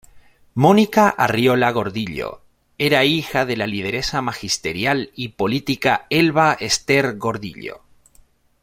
Mónica 0.55 1.09
Arriola 1.09 1.69
Gordillo 1.71 2.41
era 2.79 3.05
hija 3.05 3.45
de 3.45 3.55
la 3.55 3.67
lideresa 3.67 4.19
magisterial 4.23 5.11
y 5.13 5.27
política 5.27 6.07
Elba 6.09 6.57
Esther 6.59 7.17
Gordillo. 7.19 7.83